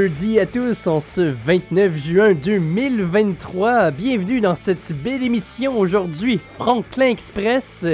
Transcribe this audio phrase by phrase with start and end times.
[0.00, 3.90] Jeudi à tous en ce 29 juin 2023.
[3.90, 7.86] Bienvenue dans cette belle émission aujourd'hui, Franklin Express.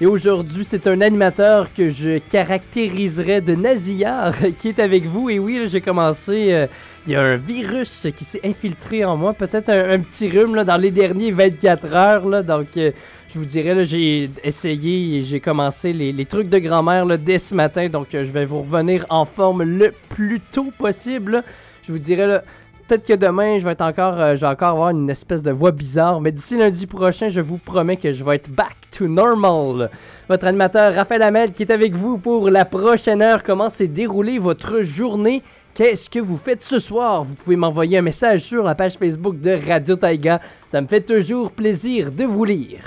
[0.00, 5.30] Et aujourd'hui, c'est un animateur que je caractériserais de nasillard qui est avec vous.
[5.30, 6.68] Et oui, j'ai commencé.
[7.08, 10.62] Il y a un virus qui s'est infiltré en moi, peut-être un, petit rhume là,
[10.62, 12.28] dans les derniers 24 heures.
[12.28, 12.90] Là, donc, euh,
[13.30, 17.88] je vous dirais, j'ai essayé et j'ai commencé les, trucs de grand-mère dès ce matin.
[17.88, 21.42] Donc, euh, je vais vous revenir en forme le plus tôt possible.
[21.80, 22.42] Je vous dirais,
[22.86, 25.50] peut-être que demain, je vais être encore, euh, je vais encore avoir une espèce de
[25.50, 29.08] voix bizarre, mais d'ici lundi prochain, je vous promets que je vais être back to
[29.08, 29.88] normal.
[30.28, 33.42] Votre animateur Raphaël Hamel qui est avec vous pour la prochaine heure.
[33.42, 35.42] Comment s'est déroulée votre journée?
[35.78, 37.22] Qu'est-ce que vous faites ce soir?
[37.22, 40.40] Vous pouvez m'envoyer un message sur la page Facebook de Radio Taiga.
[40.66, 42.80] Ça me fait toujours plaisir de vous lire.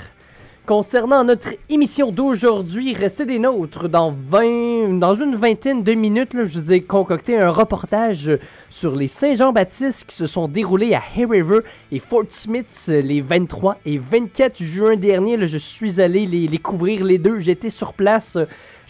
[0.66, 3.88] Concernant notre émission d'aujourd'hui, restez des nôtres.
[3.88, 8.30] Dans, 20, dans une vingtaine de minutes, je vous ai concocté un reportage
[8.68, 13.78] sur les Saint-Jean-Baptiste qui se sont déroulés à Hay River et Fort Smith les 23
[13.86, 15.46] et 24 juin dernier.
[15.46, 17.38] je suis allé les, les couvrir les deux.
[17.38, 18.36] J'étais sur place.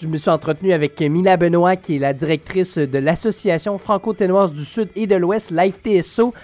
[0.02, 4.64] Je me suis entretenu avec Mina Benoît, qui est la directrice de l'Association franco-ténoise du
[4.64, 6.34] Sud et de l'Ouest, l'AFTSO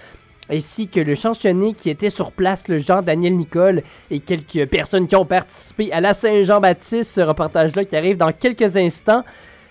[0.48, 5.16] ainsi que le chansonnier qui était sur place, le Jean-Daniel Nicole, et quelques personnes qui
[5.16, 9.24] ont participé à la Saint-Jean-Baptiste, ce reportage-là qui arrive dans quelques instants.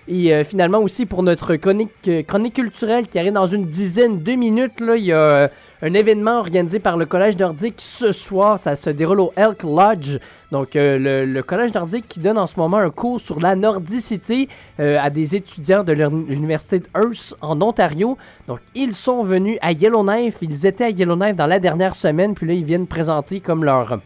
[0.09, 4.23] Et euh, finalement aussi pour notre chronique, euh, chronique culturelle qui arrive dans une dizaine
[4.23, 5.47] de minutes, là, il y a euh,
[5.81, 8.57] un événement organisé par le Collège nordique ce soir.
[8.57, 10.17] Ça se déroule au Elk Lodge.
[10.51, 14.47] Donc le, Collège nordique qui donne en ce moment un cours sur la nordicité
[14.79, 18.17] à des étudiants de l'Université de Hearst en Ontario.
[18.47, 20.37] Donc ils sont venus à Yellowknife.
[20.41, 22.33] Ils étaient à Yellowknife dans la dernière semaine.
[22.33, 23.99] Puis là, ils viennent présenter comme leur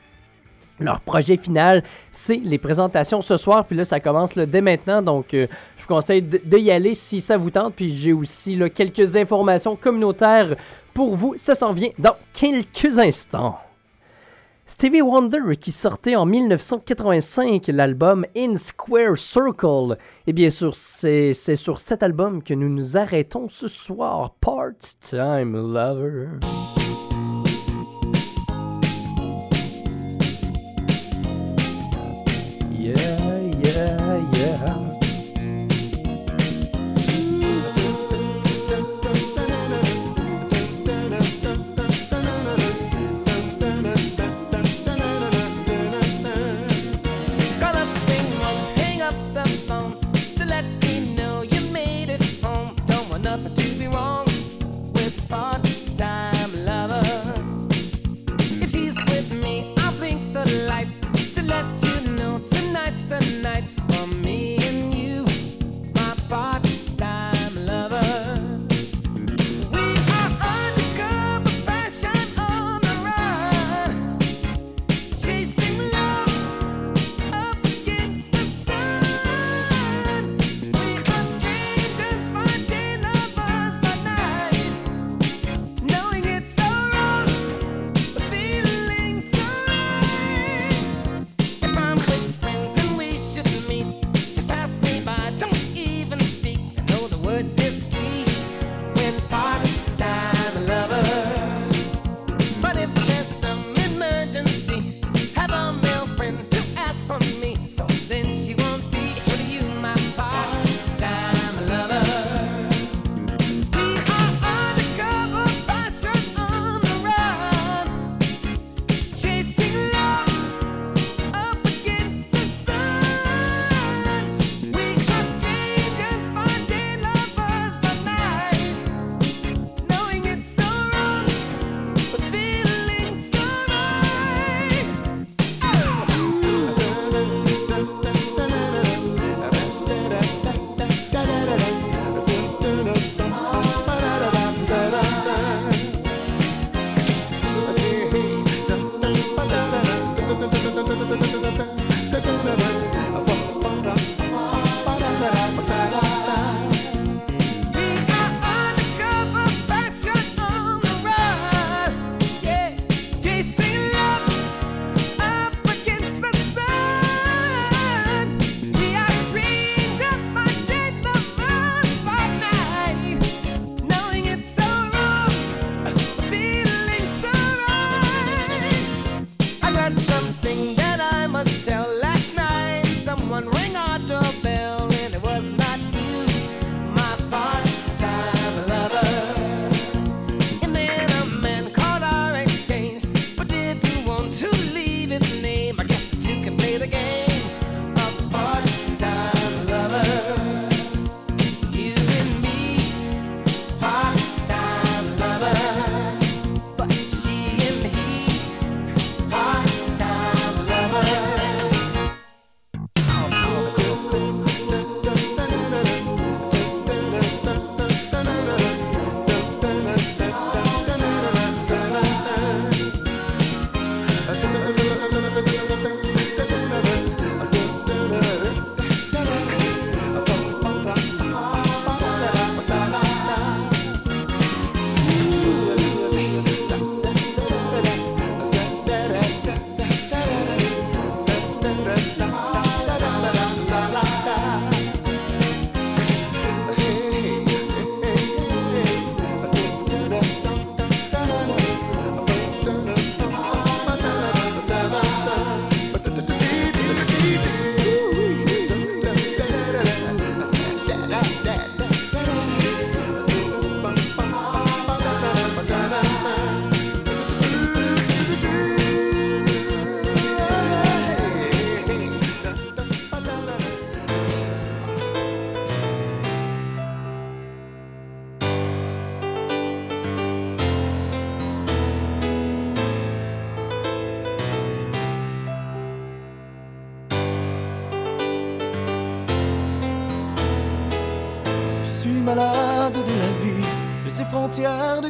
[0.81, 3.65] leur projet final, c'est les présentations ce soir.
[3.65, 5.01] Puis là, ça commence dès maintenant.
[5.01, 5.47] Donc, euh,
[5.77, 7.75] je vous conseille de, y aller si ça vous tente.
[7.75, 10.55] Puis j'ai aussi quelques informations communautaires
[10.93, 11.35] pour vous.
[11.37, 13.57] Ça s'en vient dans quelques instants.
[14.65, 19.97] Stevie Wonder qui sortait en 1985 l'album In Square Circle.
[20.27, 24.33] Et bien sûr, c'est sur cet album que nous nous arrêtons ce soir.
[24.39, 26.39] Part-Time Lover.
[32.81, 33.40] Yeah,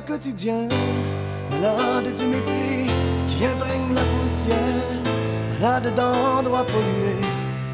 [0.06, 0.68] quotidien,
[1.50, 2.92] malade du mépris
[3.28, 5.02] qui imprègne la poussière,
[5.60, 7.26] malade d'endroits pollués,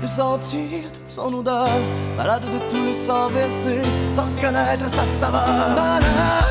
[0.01, 1.69] de sentir toute son odeur,
[2.15, 3.81] malade de tout le sang versé
[4.13, 6.46] sans connaître sa saveur, malade.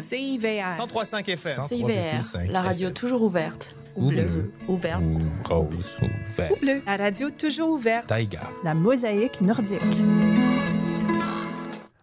[0.00, 0.72] CIVR.
[0.76, 1.62] 103.5 FM.
[1.62, 2.50] CIVR.
[2.50, 3.74] La radio toujours ouverte.
[3.96, 4.52] Ou, bleu.
[4.68, 5.02] Ouverte.
[5.02, 5.18] Ou
[5.52, 5.98] rose.
[6.00, 6.52] Ouverte.
[6.52, 6.82] Ou bleu.
[6.86, 8.06] La radio toujours ouverte.
[8.06, 8.42] Taiga.
[8.64, 9.80] La mosaïque nordique.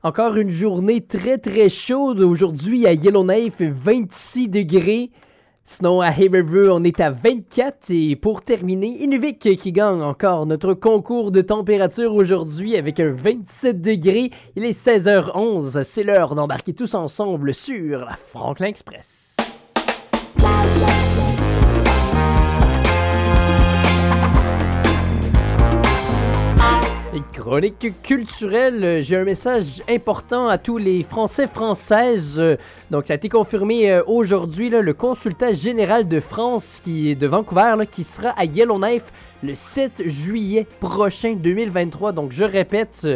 [0.04, 5.12] Encore une journée très très chaude aujourd'hui à Yellowknife, 26 degrés.
[5.70, 7.92] Sinon, à Haverview, on est à 24.
[7.92, 13.82] Et pour terminer, Inuvik qui gagne encore notre concours de température aujourd'hui avec un 27
[13.82, 14.32] degrés.
[14.56, 15.84] Il est 16h11.
[15.84, 19.36] C'est l'heure d'embarquer tous ensemble sur la Franklin Express.
[27.34, 32.44] Chronique culturelle, j'ai un message important à tous les Français françaises.
[32.92, 37.28] Donc ça a été confirmé euh, aujourd'hui, le consultat général de France qui est de
[37.28, 39.06] Vancouver, qui sera à Yellowknife
[39.44, 42.12] le 7 juillet prochain 2023.
[42.12, 43.08] Donc je répète,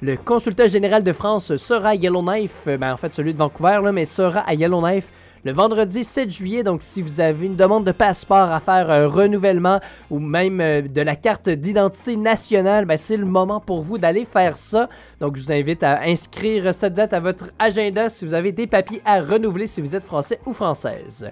[0.00, 4.04] le consultat général de France sera à Yellowknife, ben, en fait celui de Vancouver, mais
[4.04, 5.08] sera à Yellowknife
[5.44, 6.62] le vendredi 7 juillet.
[6.62, 9.80] Donc, si vous avez une demande de passeport à faire un renouvellement
[10.10, 14.24] ou même euh, de la carte d'identité nationale, ben, c'est le moment pour vous d'aller
[14.24, 14.88] faire ça.
[15.20, 18.66] Donc, je vous invite à inscrire cette date à votre agenda si vous avez des
[18.66, 21.30] papiers à renouveler si vous êtes français ou française.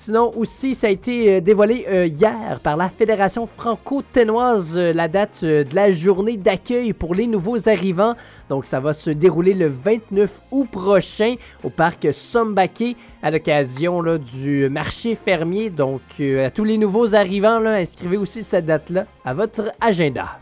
[0.00, 5.08] Sinon, aussi, ça a été euh, dévoilé euh, hier par la Fédération franco-ténoise, euh, la
[5.08, 8.14] date de la journée d'accueil pour les nouveaux arrivants.
[8.48, 14.68] Donc, ça va se dérouler le 29 août prochain au parc Sombake à l'occasion du
[14.68, 15.68] marché fermier.
[15.68, 20.38] Donc, à tous les nouveaux arrivants, inscrivez aussi cette date-là à votre agenda.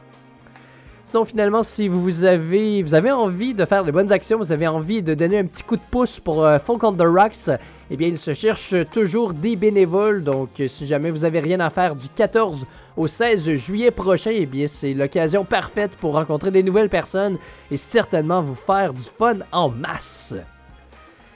[1.17, 4.67] Sinon, finalement, si vous avez, vous avez envie de faire de bonnes actions, vous avez
[4.67, 7.59] envie de donner un petit coup de pouce pour euh, Folk on the Rocks,
[7.91, 10.23] eh bien, il se cherche toujours des bénévoles.
[10.23, 12.67] Donc, si jamais vous avez rien à faire du 14
[12.99, 17.39] au 16 juillet prochain, eh bien, c'est l'occasion parfaite pour rencontrer des nouvelles personnes
[17.71, 20.35] et certainement vous faire du fun en masse.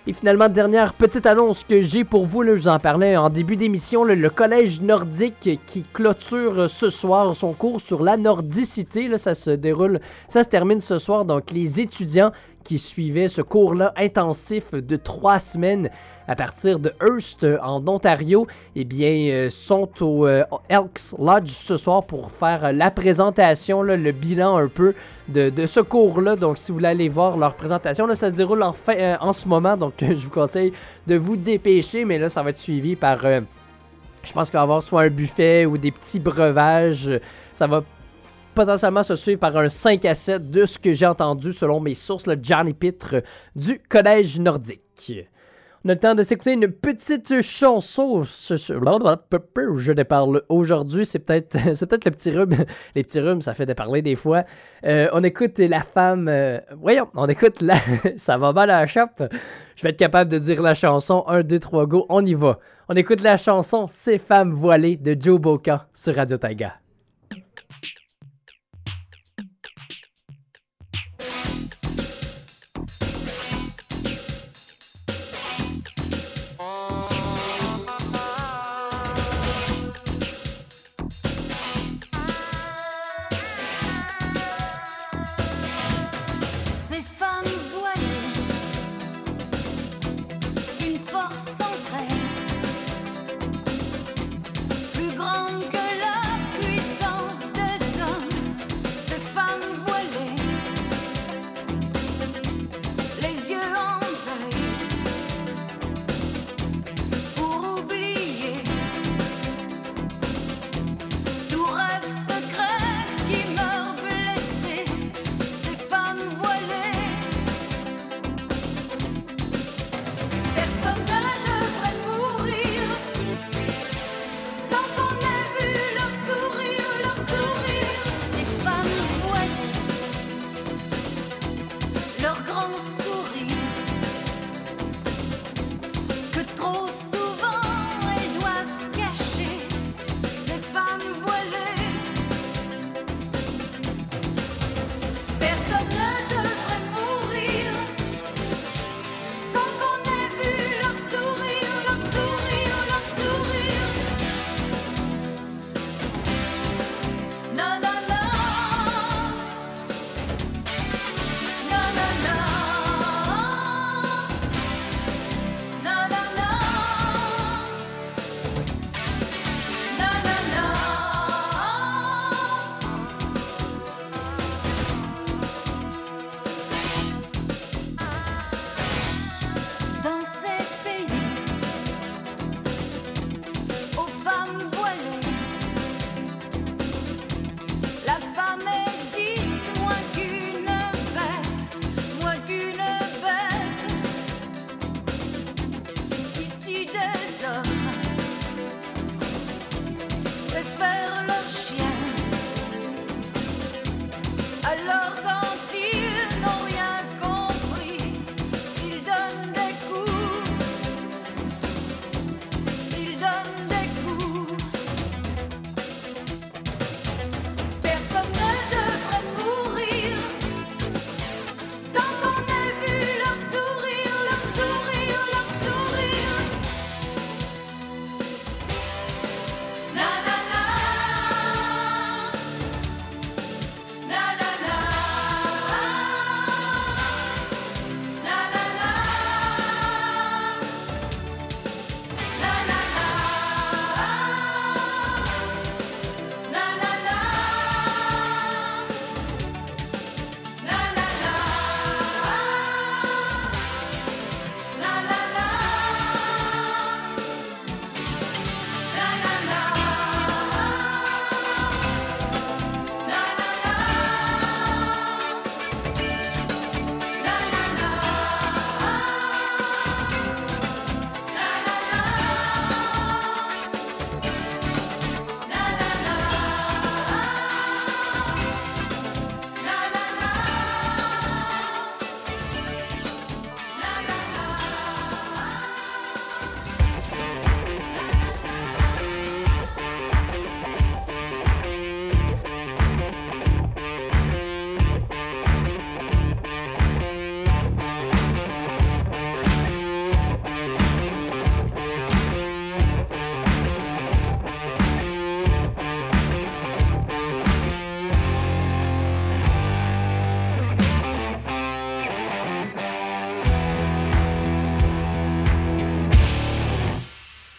[0.07, 3.59] Et finalement, dernière petite annonce que j'ai pour vous, je vous en parlais en début
[3.59, 9.09] d'émission, le collège nordique qui clôture ce soir son cours sur la nordicité.
[9.09, 11.27] Là, ça se déroule, ça se termine ce soir.
[11.27, 12.33] Donc, les étudiants
[12.65, 15.91] qui suivaient ce cours-là intensif de trois semaines
[16.29, 21.77] à partir de Hearst en Ontario, eh bien, euh, sont au euh, Elks Lodge ce
[21.77, 24.95] soir pour faire euh, la présentation, le bilan un peu
[25.29, 26.37] de, ce cours-là.
[26.37, 29.77] Donc, si vous voulez aller voir leur présentation, là, ça se déroule en, ce moment.
[29.77, 30.73] Donc, je vous conseille
[31.07, 33.23] de vous dépêcher, mais là, ça va être suivi par.
[33.23, 37.13] je pense qu'il va y avoir soit un buffet ou des petits breuvages.
[37.55, 37.83] Ça va
[38.55, 41.95] potentiellement se suivre par un 5 à 7 de ce que j'ai entendu selon mes
[41.95, 43.17] sources, le Johnny Pitre
[43.55, 45.29] du Collège nordique.
[45.83, 48.23] On a le temps de s'écouter une petite chanson.
[48.23, 51.07] Je déparle aujourd'hui.
[51.07, 52.55] C'est peut-être c'est peut-être le petit rhume.
[52.95, 54.45] Les petits rhumes, ça fait déparler des fois.
[54.85, 56.29] Euh, on écoute la femme.
[56.29, 57.77] euh, voyons, on écoute la.
[58.19, 59.23] ça va mal à la chape.
[59.75, 62.05] Je vais être capable de dire la chanson 1, 2, 3, go.
[62.11, 62.59] On y va.
[62.91, 66.75] On écoute la chanson Ces femmes voilées de Joe Bocan sur Radio Taiga.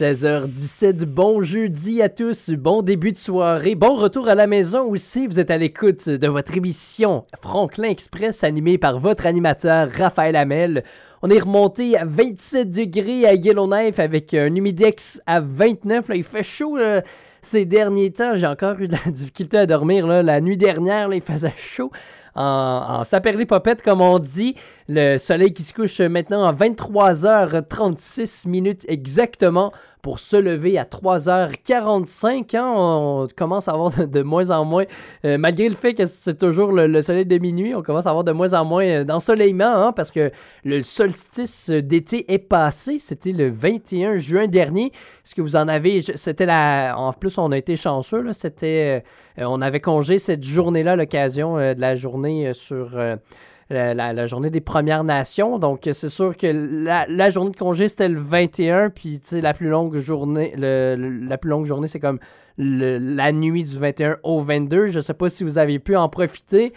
[0.01, 5.27] 16h17, bon jeudi à tous, bon début de soirée, bon retour à la maison aussi.
[5.27, 10.81] Vous êtes à l'écoute de votre émission Franklin Express animée par votre animateur Raphaël Hamel.
[11.21, 16.09] On est remonté à 27 degrés à Yellowknife avec un humidex à 29.
[16.09, 17.01] Là, il fait chaud euh,
[17.43, 18.33] ces derniers temps.
[18.33, 20.07] J'ai encore eu de la difficulté à dormir.
[20.07, 21.91] La nuit dernière, il faisait chaud
[22.35, 24.55] en, en saperlipopette, comme on dit.
[24.87, 32.57] Le soleil qui se couche maintenant à 23h36 minutes exactement pour se lever à 3h45.
[32.57, 34.85] Hein, on commence à avoir de, moins en moins,
[35.25, 38.09] euh, malgré le fait que c'est toujours le, le soleil de minuit, on commence à
[38.09, 40.31] avoir de moins en moins euh, d'ensoleillement hein, parce que
[40.63, 42.99] le solstice d'été est passé.
[42.99, 44.87] C'était le 21 juin dernier.
[45.23, 46.95] Est-ce que vous en avez C'était la.
[46.97, 48.31] En plus, on a été chanceux.
[48.33, 49.03] C'était.
[49.39, 52.99] Euh, on avait congé cette journée-là, l'occasion euh, de la journée euh, sur.
[53.69, 55.57] la, journée des Premières Nations.
[55.57, 59.95] Donc, c'est sûr que la, journée de congé, c'était le 21, puis la plus longue
[59.97, 62.19] journée, la plus longue journée, c'est comme
[62.57, 64.87] la nuit du 21 au 22.
[64.87, 66.73] Je sais pas si vous avez pu en profiter.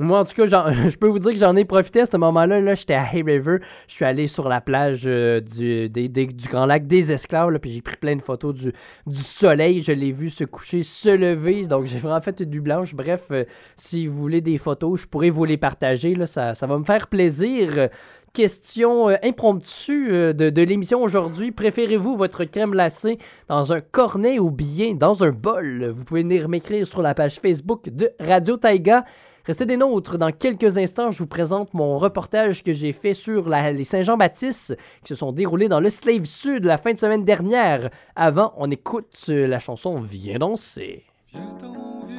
[0.00, 0.46] Moi, en tout cas,
[0.88, 2.60] je peux vous dire que j'en ai profité à ce moment-là.
[2.60, 3.58] Là, j'étais à Hay River.
[3.88, 7.50] Je suis allé sur la plage euh, du, des- des- du Grand Lac des Esclaves.
[7.50, 8.72] là, puis j'ai pris plein de photos du,
[9.06, 9.82] du soleil.
[9.82, 11.66] Je l'ai vu se coucher, se lever.
[11.66, 12.94] Donc, j'ai vraiment fait du blanche.
[12.94, 13.44] Bref, euh,
[13.76, 16.14] si vous voulez des photos, je pourrais vous les partager.
[16.14, 17.88] Là, ça, ça va me faire plaisir.
[18.34, 21.50] Question euh, impromptue de, de l'émission aujourd'hui.
[21.50, 25.86] Préférez-vous votre crème glacée dans un cornet ou bien dans un bol?
[25.92, 29.04] Vous pouvez venir m'écrire sur la page Facebook de Radio Taiga.
[29.48, 30.18] Restez des nôtres.
[30.18, 34.76] Dans quelques instants, je vous présente mon reportage que j'ai fait sur la- les Saint-Jean-Baptiste
[35.02, 37.88] qui se sont déroulés dans le Slave Sud la fin de semaine dernière.
[38.14, 41.02] Avant, on écoute euh, la chanson Viens danser.
[41.28, 42.18] Viens mon vieux,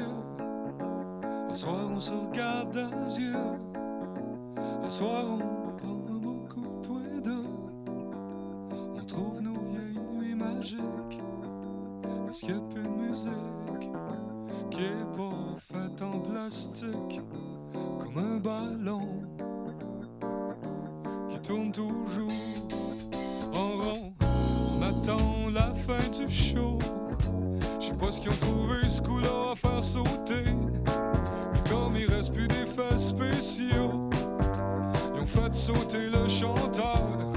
[1.49, 3.33] un soir on se regarde dans les yeux,
[4.83, 7.45] un soir on prend un beau coup tous les deux,
[8.95, 11.19] on trouve nos vieilles nuits magiques,
[12.25, 13.89] parce qu'il n'y a plus de musique,
[14.77, 17.21] est pas faite en plastique,
[17.73, 19.21] comme un ballon,
[21.29, 22.27] qui tourne toujours
[23.55, 26.77] en rond, on attend la fin du show.
[27.79, 30.43] Je sais pas ce qu'ils ont trouvé ce coup-là à faire sauter.
[30.45, 34.09] Mais comme il reste plus d'effets spéciaux,
[35.15, 37.28] ils ont fait sauter le chanteur.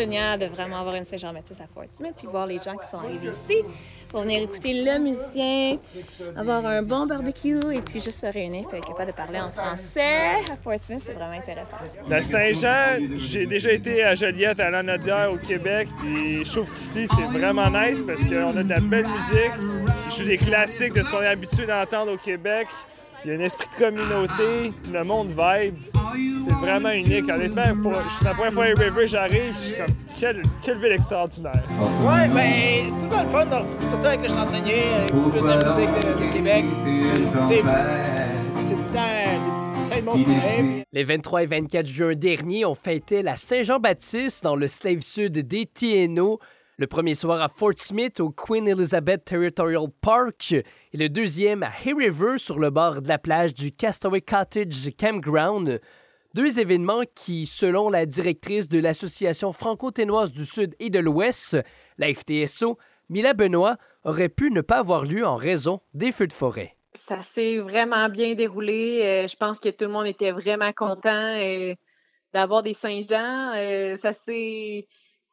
[0.00, 2.98] Génial de vraiment avoir une Saint-Jean-Baptiste à Fort Smith, puis voir les gens qui sont
[2.98, 3.58] arrivés ici
[4.08, 5.78] pour venir écouter le musicien,
[6.36, 9.50] avoir un bon barbecue et puis juste se réunir puis être capable de parler en
[9.50, 11.76] français à Fort Smith, c'est vraiment intéressant.
[12.08, 17.06] La Saint-Jean, j'ai déjà été à Joliette, à l'Anadière, au Québec, puis je trouve qu'ici,
[17.06, 19.52] c'est vraiment nice parce qu'on a de la belle musique.
[20.06, 22.68] Ils jouent des classiques de ce qu'on est habitué d'entendre au Québec.
[23.24, 25.74] Il y a un esprit de communauté, puis le monde vibe.
[26.44, 27.28] C'est vraiment unique.
[27.28, 30.92] Honnêtement, pour, c'est la première fois à River, j'arrive, je suis comme, quelle, quelle ville
[30.92, 31.62] extraordinaire.
[32.02, 35.20] Ouais, ben, c'est tout le temps le fun, donc, surtout avec le chansonnier, avec plus
[35.20, 36.64] de musique de, de Québec.
[36.84, 37.62] Tu sais,
[38.56, 40.84] C'est tout le temps euh, plein de bons souvenirs.
[40.92, 45.66] Les 23 et 24 juin dernier, on fêtait la Saint-Jean-Baptiste dans le Slave Sud des
[45.66, 46.38] TNO.
[46.80, 50.64] Le premier soir à Fort Smith au Queen Elizabeth Territorial Park et
[50.96, 55.78] le deuxième à Hay River sur le bord de la plage du Castaway Cottage Campground.
[56.32, 61.58] Deux événements qui, selon la directrice de l'Association franco-ténoise du Sud et de l'Ouest,
[61.98, 62.78] la FTSO,
[63.10, 66.76] Mila Benoît, auraient pu ne pas avoir lieu en raison des feux de forêt.
[66.94, 69.02] Ça s'est vraiment bien déroulé.
[69.02, 71.74] Euh, je pense que tout le monde était vraiment content euh,
[72.32, 73.52] d'avoir des Saint-Jean.
[73.54, 74.86] Euh, ça s'est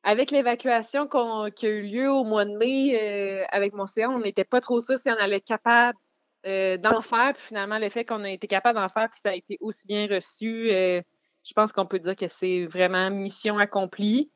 [0.07, 1.05] avec l'évacuation
[1.53, 4.79] qui a eu lieu au mois de mai euh, avec mon on n'était pas trop
[4.79, 5.99] sûr si on allait être capable
[6.45, 7.33] euh, d'en faire.
[7.33, 9.85] Puis finalement, le fait qu'on a été capable d'en faire, puis ça a été aussi
[9.85, 11.01] bien reçu, euh,
[11.43, 14.31] je pense qu'on peut dire que c'est vraiment mission accomplie.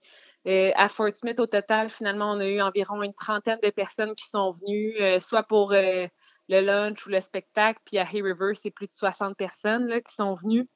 [0.45, 4.25] À Fort Smith, au total, finalement, on a eu environ une trentaine de personnes qui
[4.25, 6.09] sont venues, soit pour le
[6.49, 7.79] lunch ou le spectacle.
[7.85, 10.67] Puis à Hay River, c'est plus de 60 personnes là, qui sont venues.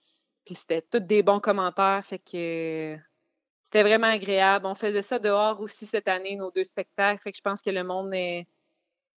[0.45, 2.01] Puis c'était tous des bons commentaires.
[2.05, 2.97] Fait que
[3.65, 4.65] c'était vraiment agréable.
[4.65, 7.21] On faisait ça dehors aussi cette année, nos deux spectacles.
[7.21, 8.13] Fait que je pense que le monde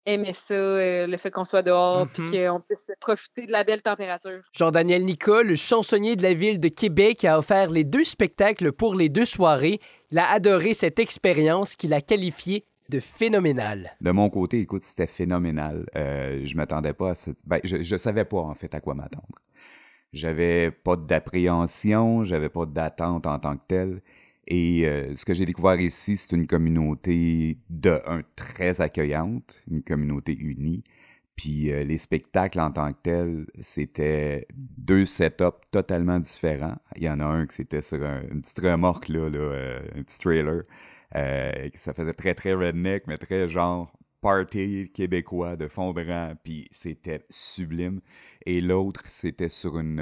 [0.07, 2.49] aimait ça, euh, le fait qu'on soit dehors, puis Mhm.
[2.49, 4.41] qu'on puisse profiter de la belle température.
[4.53, 9.11] Jean-Daniel Nicole, chansonnier de la ville de Québec, a offert les deux spectacles pour les
[9.11, 9.81] deux soirées.
[10.11, 13.91] Il a adoré cette expérience qu'il a qualifiée de phénoménale.
[14.01, 15.85] De mon côté, écoute, c'était phénoménal.
[15.95, 17.33] Euh, je m'attendais pas à ce...
[17.45, 19.27] Ben, je, je savais pas, en fait, à quoi m'attendre.
[20.15, 24.01] J'avais pas d'appréhension, j'avais pas d'attente en tant que telle.
[24.49, 29.83] Et euh, ce que j'ai découvert ici, c'est une communauté de un très accueillante, une
[29.83, 30.85] communauté unie.
[31.37, 36.77] Puis euh, les spectacles en tant que tels, c'était deux setups totalement différents.
[36.97, 40.03] Il y en a un qui c'était sur un- une petite remorque, là, euh, un
[40.03, 40.63] petit trailer.
[41.17, 46.35] Euh, ça faisait très, très redneck, mais très genre party québécois de fond de rang,
[46.43, 48.01] puis c'était sublime.
[48.47, 50.01] Et l'autre, c'était sur une,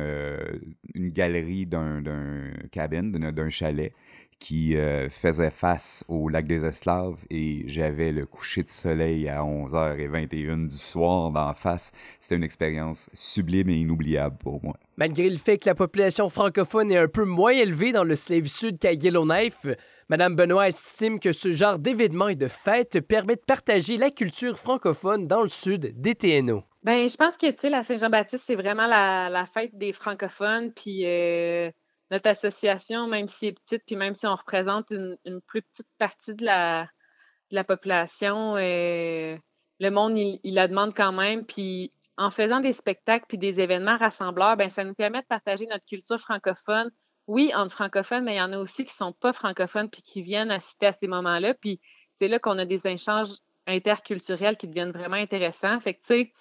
[0.95, 3.93] une galerie d'un d'un cabin, d'un d'un chalet,
[4.39, 9.41] qui euh, faisait face au lac des Esclaves, et j'avais le coucher de soleil à
[9.41, 11.93] 11h21 du soir d'en face.
[12.21, 14.75] C'était une expérience sublime et inoubliable pour moi.
[14.97, 18.47] Malgré le fait que la population francophone est un peu moins élevée dans le Slave
[18.47, 19.67] Sud qu'à Yellowknife,
[20.09, 24.59] Madame Benoît estime que ce genre d'événements et de fêtes permet de partager la culture
[24.59, 26.63] francophone dans le sud des TNO.
[26.85, 30.73] Ben, je pense que, tu sais, la Saint-Jean-Baptiste, c'est vraiment la, la fête des francophones.
[30.73, 31.71] Puis euh,
[32.11, 35.89] notre association, même si elle est petite, puis même si on représente une, plus petite
[35.99, 39.37] partie de la, population, euh,
[39.81, 41.45] le monde, il, la demande quand même.
[41.45, 45.67] Puis en faisant des spectacles puis des événements rassembleurs, ben, ça nous permet de partager
[45.67, 46.91] notre culture francophone.
[47.27, 50.23] Oui, entre francophones, mais il y en a aussi qui sont pas francophones puis qui
[50.23, 51.55] viennent assister à ces moments-là.
[51.55, 51.81] Puis
[52.15, 53.31] c'est là qu'on a des échanges
[53.67, 55.81] interculturels qui deviennent vraiment intéressants.
[55.81, 56.33] Fait que, tu sais,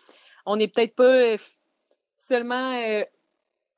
[0.45, 1.38] on n'est peut-être pas euh,
[2.17, 2.73] seulement.
[2.78, 3.04] euh,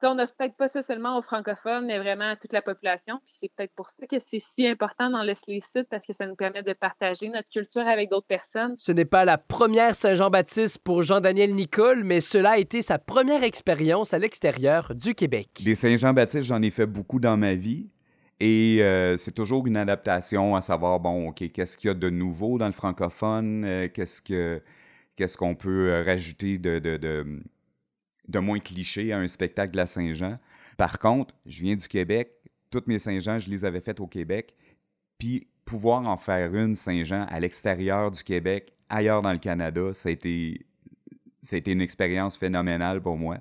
[0.04, 3.20] on n'offre peut-être pas ça seulement aux francophones, mais vraiment à toute la population.
[3.26, 6.14] Puis c'est peut-être pour ça que c'est si important dans le Slave Sud, parce que
[6.14, 8.76] ça nous permet de partager notre culture avec d'autres personnes.
[8.78, 13.44] Ce n'est pas la première Saint-Jean-Baptiste pour Jean-Daniel Nicole, mais cela a été sa première
[13.44, 15.50] expérience à l'extérieur du Québec.
[15.64, 17.88] Des Saint-Jean-Baptiste, j'en ai fait beaucoup dans ma vie.
[18.40, 22.10] Et euh, c'est toujours une adaptation à savoir, bon, OK, qu'est-ce qu'il y a de
[22.10, 23.64] nouveau dans le francophone?
[23.66, 24.62] Euh, qu'est-ce que
[25.16, 27.42] qu'est-ce qu'on peut euh, rajouter de, de, de,
[28.28, 30.40] de moins cliché à un spectacle de la Saint-Jean?
[30.78, 32.32] Par contre, je viens du Québec.
[32.70, 34.54] Toutes mes Saint-Jean, je les avais faites au Québec.
[35.18, 40.10] Puis pouvoir en faire une Saint-Jean à l'extérieur du Québec, ailleurs dans le Canada, ça
[40.10, 40.66] a été,
[41.66, 43.40] une expérience phénoménale pour moi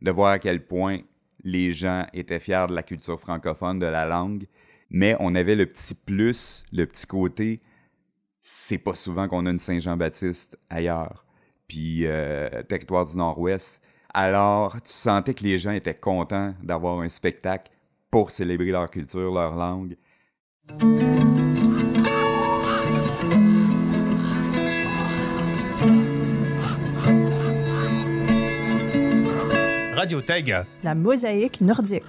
[0.00, 1.00] de voir à quel point
[1.44, 4.46] les gens étaient fiers de la culture francophone, de la langue,
[4.90, 7.60] mais on avait le petit plus, le petit côté,
[8.40, 11.24] c'est pas souvent qu'on a une Saint-Jean-Baptiste ailleurs.
[11.68, 13.82] Puis, euh, territoire du Nord-Ouest.
[14.12, 17.70] Alors, tu sentais que les gens étaient contents d'avoir un spectacle
[18.10, 19.96] pour célébrer leur culture, leur langue?
[29.94, 30.66] Radio Tag.
[30.82, 32.02] La mosaïque nordique.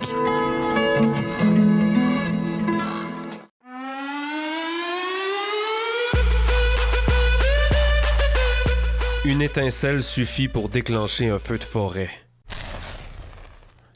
[9.24, 12.10] Une étincelle suffit pour déclencher un feu de forêt.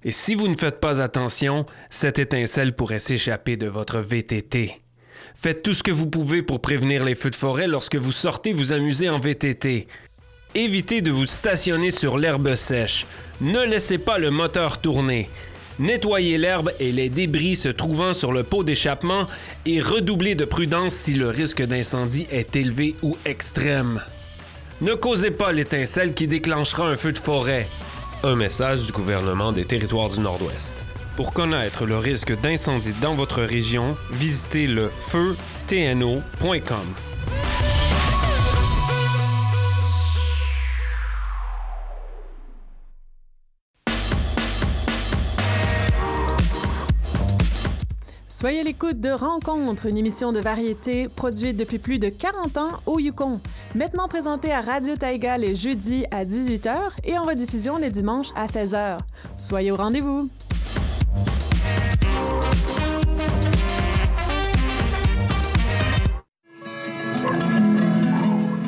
[0.04, 4.80] Et si vous ne faites pas attention, cette étincelle pourrait s'échapper de votre VTT.
[5.34, 8.54] Faites tout ce que vous pouvez pour prévenir les feux de forêt lorsque vous sortez
[8.54, 9.88] vous amuser en VTT.
[10.54, 13.08] Évitez de vous stationner sur l'herbe sèche.
[13.42, 15.28] Ne laissez pas le moteur tourner.
[15.80, 19.28] Nettoyez l'herbe et les débris se trouvant sur le pot d'échappement
[19.66, 24.04] et redoublez de prudence si le risque d'incendie est élevé ou extrême.
[24.82, 27.66] Ne causez pas l'étincelle qui déclenchera un feu de forêt.
[28.24, 30.76] Un message du gouvernement des territoires du Nord-Ouest.
[31.16, 36.22] Pour connaître le risque d'incendie dans votre région, visitez le feutno.com.
[48.46, 52.72] Soyez à l'écoute de Rencontre, une émission de variété produite depuis plus de 40 ans
[52.86, 53.42] au Yukon.
[53.74, 58.46] Maintenant présentée à Radio Taïga les jeudis à 18h et en rediffusion les dimanches à
[58.46, 59.00] 16h.
[59.36, 60.30] Soyez au rendez-vous!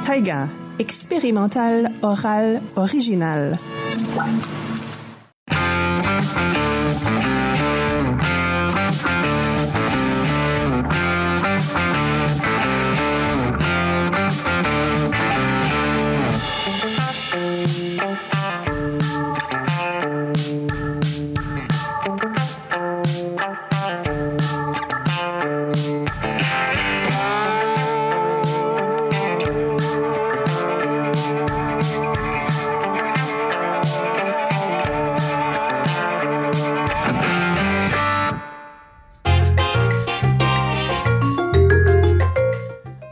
[0.07, 3.59] Taïga, expérimental, oral, original.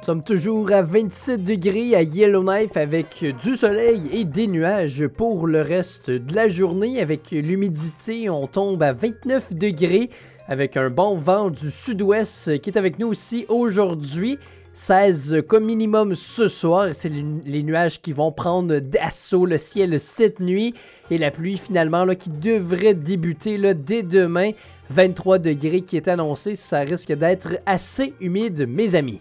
[0.06, 5.48] Nous sommes toujours à 27 degrés à Yellowknife avec du soleil et des nuages pour
[5.48, 7.02] le reste de la journée.
[7.02, 10.12] Avec l'humidité, on tombe à 29 degrés
[10.48, 14.38] avec un bon vent du sud-ouest qui est avec nous aussi aujourd'hui.
[14.74, 16.90] 16 comme minimum ce soir.
[16.92, 17.12] C'est
[17.44, 20.76] les nuages qui vont prendre d'assaut le ciel cette nuit.
[21.10, 24.52] Et la pluie finalement là, qui devrait débuter là, dès demain.
[24.92, 26.54] 23 degrés qui est annoncé.
[26.54, 29.20] Ça risque d'être assez humide, mes amis.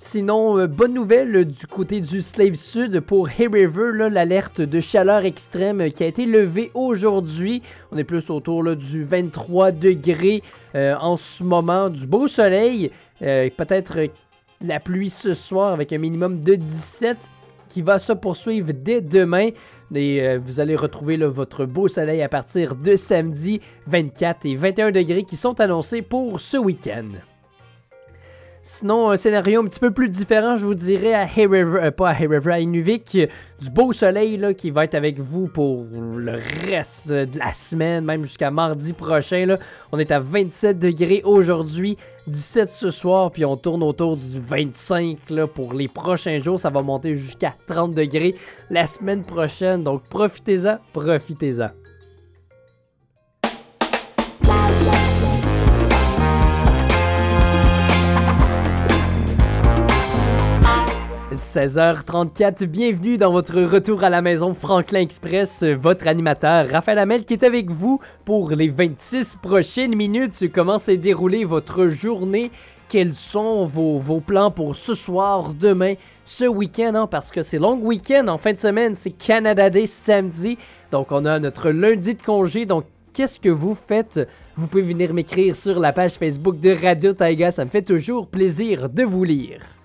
[0.00, 4.78] Sinon, euh, bonne nouvelle euh, du côté du Slave Sud pour Hay River, l'alerte de
[4.78, 7.62] chaleur extrême euh, qui a été levée aujourd'hui.
[7.90, 12.92] On est plus autour là, du 23 degrés en ce moment, du beau soleil.
[13.18, 13.98] Peut-être
[14.60, 17.16] la pluie ce soir avec un minimum de 17
[17.68, 19.48] qui va se poursuivre dès demain.
[19.94, 25.24] Et vous allez retrouver votre beau soleil à partir de samedi 24 et 21 degrés
[25.24, 27.08] qui sont annoncés pour ce week-end.
[28.62, 31.90] Sinon, un scénario un petit peu plus différent, je vous dirais, à Hay River, euh,
[31.90, 33.26] pas à Hay River, à Inuvik, euh,
[33.60, 38.04] du beau soleil là, qui va être avec vous pour le reste de la semaine,
[38.04, 39.56] même jusqu'à mardi prochain.
[39.92, 45.30] On est à 27 degrés aujourd'hui, 17 ce soir, puis on tourne autour du 25
[45.30, 46.60] là, pour les prochains jours.
[46.60, 48.34] Ça va monter jusqu'à 30 degrés
[48.70, 51.70] la semaine prochaine, donc profitez-en, profitez-en.
[61.32, 67.34] 16h34, bienvenue dans votre retour à la maison Franklin Express, votre animateur Raphaël Hamel qui
[67.34, 70.50] est avec vous pour les 26 prochaines minutes.
[70.50, 72.50] Comment s'est déroulée votre journée?
[72.88, 76.94] Quels sont vos, plans pour ce soir, demain, ce week-end?
[76.94, 80.56] hein, parce que c'est long week-end en fin de semaine, c'est Canada Day samedi.
[80.90, 84.26] Donc on a notre lundi de congé, donc qu'est-ce que vous faites?
[84.56, 88.28] Vous pouvez venir m'écrire sur la page Facebook de Radio Taiga, ça me fait toujours
[88.28, 89.77] plaisir de vous lire.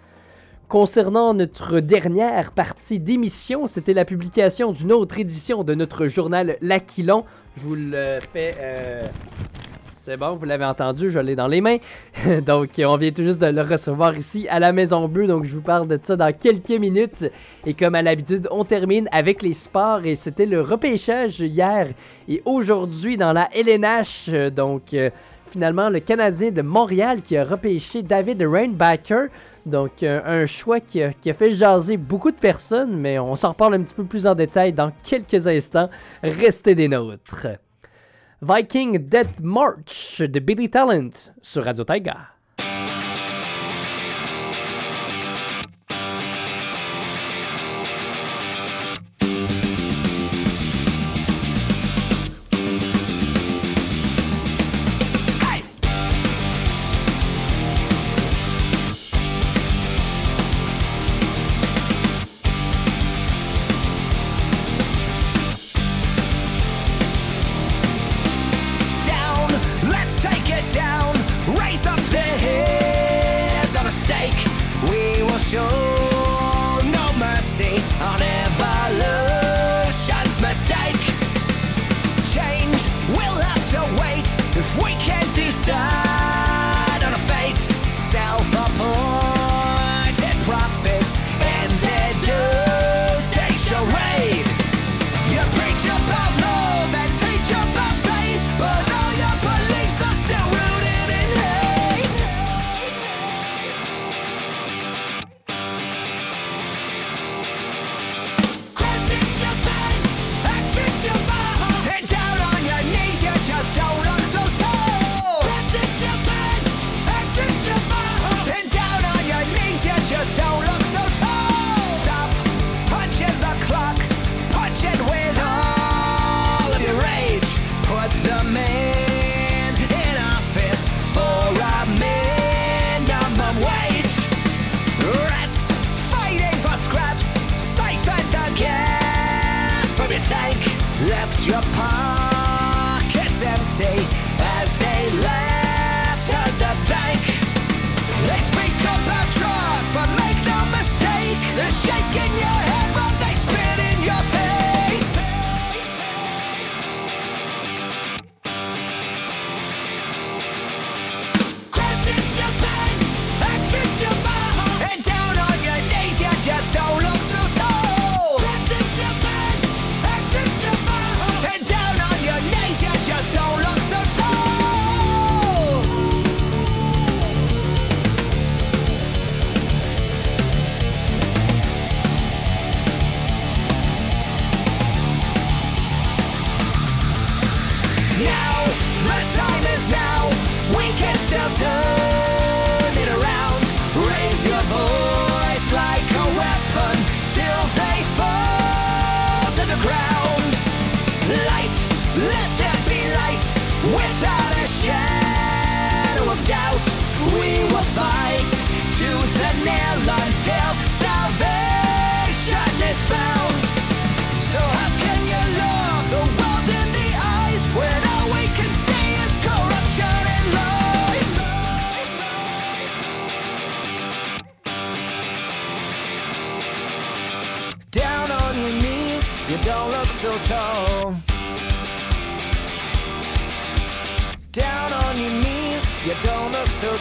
[0.74, 7.26] Concernant notre dernière partie d'émission, c'était la publication d'une autre édition de notre journal L'Aquilon.
[7.58, 8.56] Je vous le fais.
[8.60, 9.04] euh,
[9.98, 11.78] C'est bon, vous l'avez entendu, je l'ai dans les mains.
[12.48, 15.28] donc, on vient tout juste de le recevoir ici à la Maison Bleue.
[15.28, 17.28] Donc, je vous parle de ça dans quelques minutes.
[17.68, 20.08] Et comme à l'habitude, on termine avec les sports.
[20.08, 21.90] Et c'était le repêchage hier
[22.28, 24.52] et aujourd'hui dans la LNH.
[24.56, 25.12] Donc, euh,
[25.52, 29.28] finalement, le Canadien de Montréal qui a repêché David Rainbacker.
[29.66, 33.36] Donc, euh, un choix qui a, qui a fait jaser beaucoup de personnes, mais on
[33.36, 35.90] s'en reparle un petit peu plus en détail dans quelques instants.
[36.22, 37.48] Restez des nôtres.
[38.42, 42.33] Viking Death March de Billy Talent sur Radio Taiga.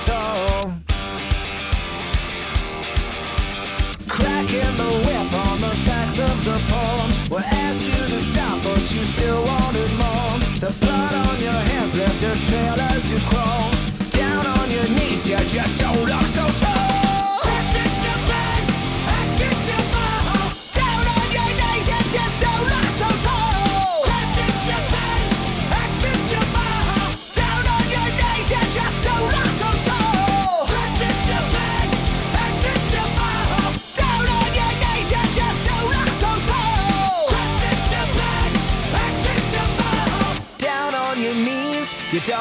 [0.03, 0.73] So tall.
[4.09, 7.11] Cracking the whip on the backs of the palm.
[7.31, 10.39] We'll ask you to stop, but you still wanted more.
[10.61, 13.71] The blood on your hands left a trail as you crawl.
[14.11, 16.22] Down on your knees, you just don't look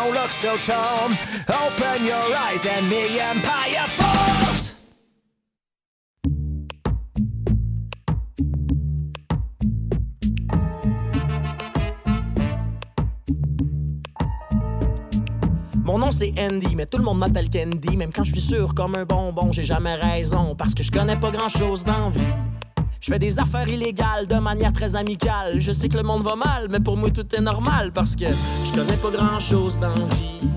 [0.04, 1.10] don't look so tall.
[1.48, 4.74] Open your eyes and the empire falls.
[15.84, 17.98] Mon nom c'est Andy, mais tout le monde m'appelle Candy.
[17.98, 20.56] Même quand je suis sûr comme un bonbon, j'ai jamais raison.
[20.56, 22.22] Parce que je connais pas grand chose dans vie.
[23.02, 25.54] Je fais des affaires illégales de manière très amicale.
[25.58, 27.92] Je sais que le monde va mal, mais pour moi tout est normal.
[27.92, 28.26] Parce que
[28.64, 30.48] je connais pas grand chose dans vie.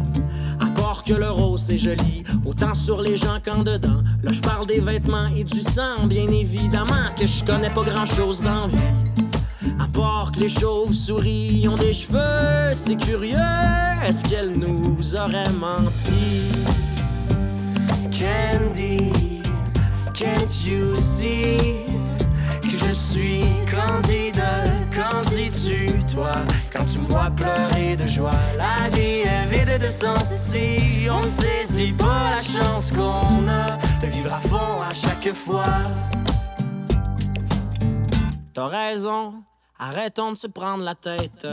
[0.61, 4.03] À part que le rose c'est joli, autant sur les gens qu'en dedans.
[4.23, 8.05] Là je parle des vêtements et du sang, bien évidemment que je connais pas grand
[8.05, 8.77] chose dans vie.
[9.81, 13.39] À part que les chauves-souris ont des cheveux, c'est curieux,
[14.07, 16.13] est-ce qu'elle nous aurait menti?
[27.31, 28.39] Pleurer de joie?
[28.57, 33.79] La vie est vide de sens ici, on ne saisit pas la chance qu'on a
[34.01, 35.64] de vivre à fond à chaque fois.
[38.53, 39.35] T'as raison,
[39.79, 41.47] arrêtons de se prendre la tête.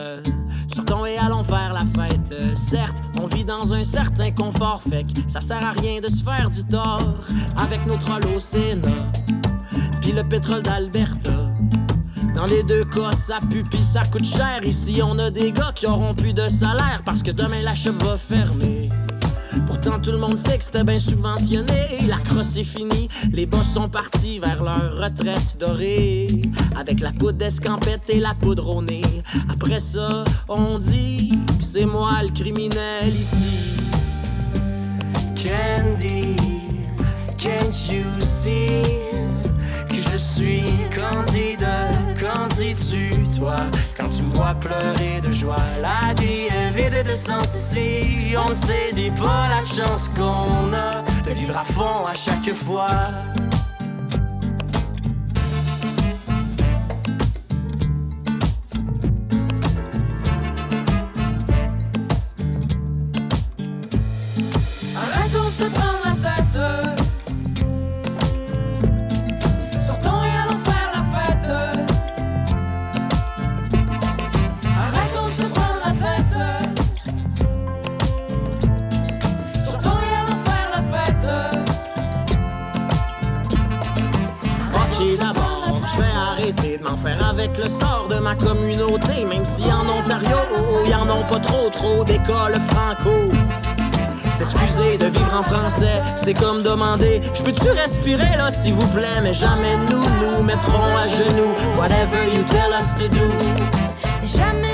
[0.68, 2.34] Sortons et allons faire la fête.
[2.56, 6.24] Certes, on vit dans un certain confort, fait que ça sert à rien de se
[6.24, 7.16] faire du tort
[7.58, 8.88] avec nos trolls Sénat.
[10.00, 11.52] Puis le pétrole d'Alberta.
[12.36, 14.64] Dans les deux cas, ça pue pis ça coûte cher.
[14.64, 17.94] Ici, on a des gars qui auront plus de salaire parce que demain la shop
[18.04, 18.90] va fermer.
[19.68, 22.00] Pourtant, tout le monde sait que c'était bien subventionné.
[22.08, 26.42] La crosse est finie, les boss sont partis vers leur retraite dorée.
[26.80, 29.02] Avec la poudre d'escampette et la poudre au nez.
[29.50, 33.76] Après ça, on dit que c'est moi le criminel ici.
[35.36, 36.36] Candy,
[37.38, 38.84] can't you see
[39.90, 40.64] que je suis
[40.96, 41.51] candidat?
[42.62, 43.10] Dis-tu,
[43.40, 43.56] toi,
[43.98, 45.56] quand tu me vois pleurer de joie?
[45.82, 48.36] La vie est vide de sens ici.
[48.38, 52.88] On ne saisit pas la chance qu'on a de vivre à fond à chaque fois.
[89.32, 90.40] Même si en Ontario,
[90.86, 93.32] y en ont pas trop, trop d'écoles franco.
[94.34, 99.22] S'excuser de vivre en français, c'est comme demander Je peux-tu respirer là, s'il vous plaît
[99.24, 101.56] Mais jamais nous nous mettrons à genoux.
[101.78, 103.32] Whatever you tell us to do.
[104.22, 104.71] Et jamais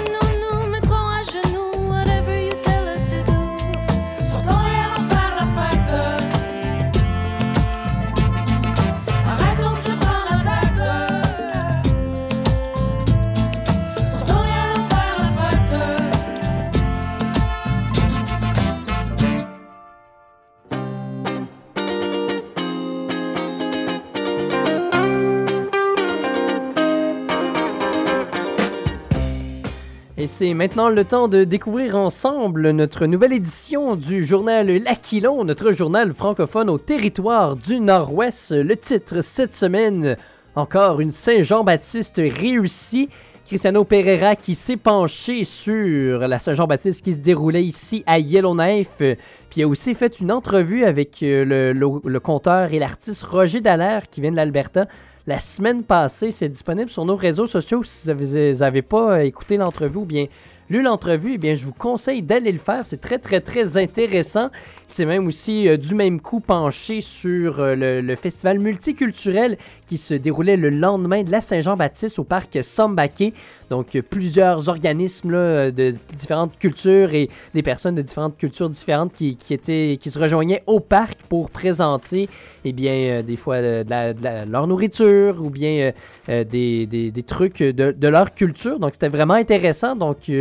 [30.38, 36.14] c'est maintenant le temps de découvrir ensemble notre nouvelle édition du journal L'Aquilon, notre journal
[36.14, 38.52] francophone au territoire du Nord-Ouest.
[38.52, 40.16] Le titre cette semaine,
[40.54, 43.10] encore une Saint-Jean-Baptiste réussie.
[43.48, 49.02] Cristiano Pereira qui s'est penché sur la Saint-Jean-Baptiste qui se déroulait ici à Yellowknife.
[49.50, 54.08] Puis a aussi fait une entrevue avec euh, le, le conteur et l'artiste Roger Dallaire
[54.08, 54.86] qui vient de l'Alberta
[55.28, 56.32] la semaine passée.
[56.32, 57.84] C'est disponible sur nos réseaux sociaux.
[57.84, 60.26] Si vous n'avez pas euh, écouté l'entrevue ou bien
[60.70, 62.86] lu l'entrevue, eh bien, je vous conseille d'aller le faire.
[62.86, 64.50] C'est très, très, très intéressant.
[64.90, 70.14] C'est même aussi euh, du même coup penché sur euh, le, festival multiculturel qui se
[70.14, 73.34] déroulait le lendemain de la Saint-Jean-Baptiste au parc Sambake.
[73.70, 75.34] Donc, euh, plusieurs organismes
[75.72, 80.18] de différentes cultures et des personnes de différentes cultures différentes qui, qui étaient, qui se
[80.20, 82.30] rejoignaient au parc pour présenter,
[82.64, 85.92] eh bien, des fois de la- leur nourriture ou bien
[86.28, 88.80] des, des- trucs de, leur culture.
[88.80, 89.96] Donc, c'était vraiment intéressant.
[89.96, 90.32] Donc,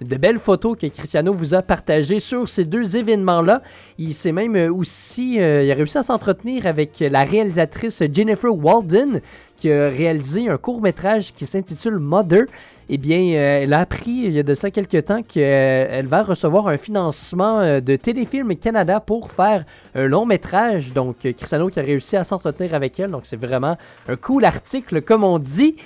[0.00, 3.62] de belles photos que Cristiano vous a partagées sur ces deux événements-là.
[3.98, 8.54] Il s'est même euh, aussi, euh, il a réussi à s'entretenir avec la réalisatrice Jennifer
[8.54, 9.20] Walden,
[9.56, 12.44] qui a réalisé un court-métrage qui s'intitule Mother.
[12.88, 16.22] Eh bien, euh, elle a appris il y a de ça quelques temps qu'elle va
[16.22, 19.64] recevoir un financement de Téléfilm Canada pour faire
[19.94, 20.94] un long métrage.
[20.94, 23.10] Donc, Cristiano qui a réussi à s'entretenir avec elle.
[23.10, 23.76] Donc, c'est vraiment
[24.08, 25.76] un cool article, comme on dit.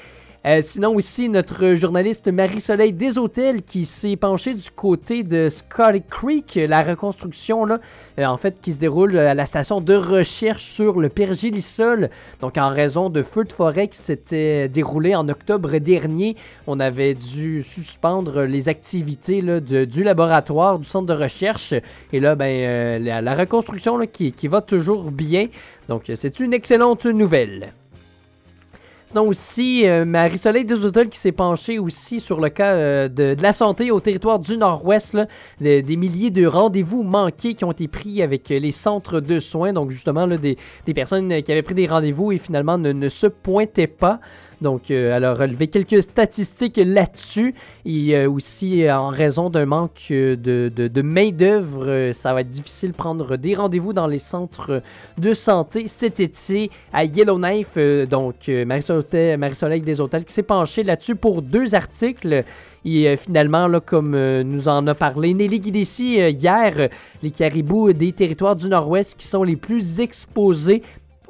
[0.47, 6.61] Euh, sinon aussi, notre journaliste Marie-Soleil Deshôtels qui s'est penchée du côté de Scotty Creek,
[6.69, 7.81] la reconstruction là,
[8.19, 12.11] euh, en fait qui se déroule à la station de recherche sur le Pergélisol.
[12.43, 16.37] Donc en raison de feux de forêt qui s'étaient déroulés en octobre dernier,
[16.67, 21.73] on avait dû suspendre les activités de- du laboratoire, du centre de recherche.
[22.13, 25.49] Et là, ben, euh, la, reconstruction qui, va toujours bien.
[25.89, 27.73] Donc euh, c'est une excellente nouvelle.
[29.07, 33.53] Sinon aussi, euh, Marie-Soleil Deshôtels qui s'est penchée aussi sur le cas euh, de, la
[33.53, 35.19] santé au territoire du Nord-Ouest,
[35.61, 39.91] des milliers de rendez-vous manqués qui ont été pris avec les centres de soins, donc
[39.91, 40.57] justement là, des,
[40.95, 44.21] personnes qui avaient pris des rendez-vous et finalement ne se pointaient pas.
[44.65, 47.55] Donc, euh, elle a relevé quelques statistiques là-dessus.
[47.85, 52.97] Et euh, aussi, en raison d'un manque de, main-d'œuvre, euh, ça va être difficile de
[52.97, 54.81] prendre des rendez-vous dans les centres
[55.19, 57.75] de santé cet été à Yellowknife.
[57.77, 62.43] Euh, donc, Marie-Soleil des Hôtels qui s'est penchée là-dessus pour deux articles.
[62.87, 66.91] Et finalement, là, comme nous en a parlé Nelly Guidessi hier,
[67.23, 70.83] les caribous des territoires du Nord-Ouest qui sont les plus exposés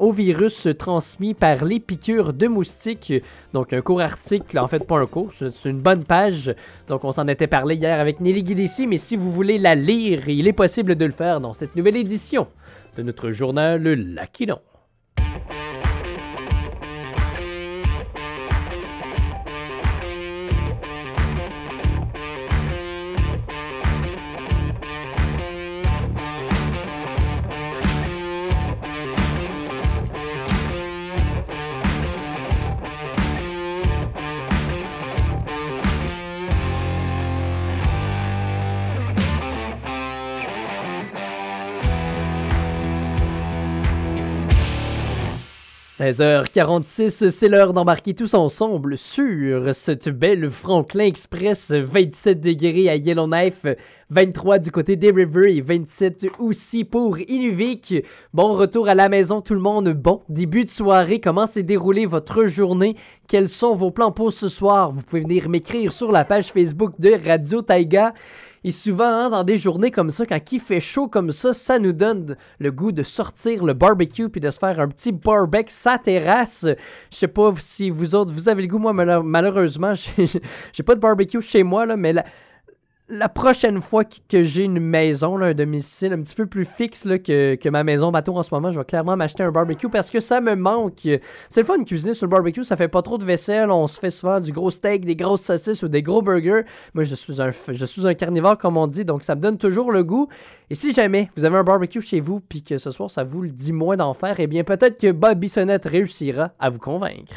[0.05, 3.15] au virus transmis par les piqûres de moustiques.
[3.55, 6.55] Donc, un court article, en fait, pas un cours, c'est c'est une bonne page.
[6.89, 10.29] Donc, on s'en était parlé hier avec Nelly Guidessi, mais si vous voulez la lire,
[10.29, 12.49] il est possible de le faire dans cette nouvelle édition
[12.99, 14.61] de notre journal L'Aquilon.
[46.13, 53.65] 16h46, c'est l'heure d'embarquer tous ensemble sur cette belle Franklin Express 27 degrés à Yellowknife,
[54.11, 58.05] 23 du côté des River et 27 aussi pour Inuvik.
[58.35, 62.05] Bon retour à la maison tout le monde, bon début de soirée, comment s'est déroulée
[62.05, 62.97] votre journée,
[63.27, 66.93] quels sont vos plans pour ce soir, vous pouvez venir m'écrire sur la page Facebook
[66.99, 68.13] de Radio Taiga.
[68.65, 71.79] Et souvent, hein, dans des journées comme ça, quand il fait chaud comme ça, ça
[71.79, 75.71] nous donne le goût de sortir le barbecue puis de se faire un petit barbecue
[75.71, 76.67] sa terrasse.
[77.13, 78.79] Je sais pas si vous autres, vous avez le goût.
[78.79, 79.93] Moi, malheur- malheureusement,
[80.73, 82.25] j'ai pas de barbecue chez moi, là, mais la,
[83.09, 87.69] la prochaine fois que- j'ai une maison, un domicile un petit peu plus fixe que
[87.69, 90.41] ma maison bateau en ce moment, je vais clairement m'acheter un barbecue parce que ça
[90.41, 91.01] me manque.
[91.51, 93.87] C'est le fun de cuisiner sur le barbecue, ça fait pas trop de vaisselle, on
[93.87, 96.63] se fait souvent du gros steak, des grosses saucisses ou des gros burgers.
[96.95, 99.59] Moi, je suis un, je suis un carnivore comme on dit, donc ça me donne
[99.59, 100.29] toujours le goût.
[100.71, 103.43] Et si jamais vous avez un barbecue chez vous puis que ce soir ça vous
[103.43, 107.35] le dit moins d'en faire, eh bien peut-être que Bob Bissonnette réussira à vous convaincre.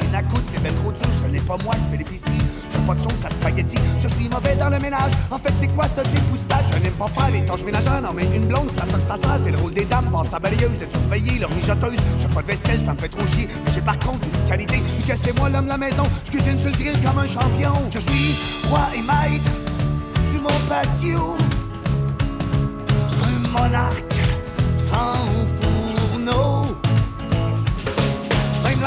[0.00, 1.06] De à coudre, c'est ben trop dur.
[1.22, 2.42] Ce n'est pas moi qui fais l'épicerie.
[2.70, 3.78] Je fais pas de sauce à spaghetti.
[3.98, 5.12] Je suis mauvais dans le ménage.
[5.30, 6.64] En fait, c'est quoi ce dépoustage?
[6.72, 8.00] Je n'aime pas faire les tâches ménagères.
[8.02, 9.38] Non, mais une blonde, ça que ça sert.
[9.44, 10.08] C'est le rôle des dames.
[10.12, 11.96] Passe à balayeuse, être surveillée, leur mijoteuse.
[12.18, 13.48] Je fais pas de vaisselle, ça me fait trop chier.
[13.64, 14.82] Mais j'ai par contre une qualité.
[14.98, 16.04] Puis que c'est moi l'homme de la maison.
[16.24, 17.74] Je cuisine sur le grill comme un champion.
[17.90, 18.36] Je suis
[18.68, 19.50] roi et maître
[20.30, 21.36] sur mon patio.
[23.24, 24.20] Un monarque
[24.78, 25.41] sans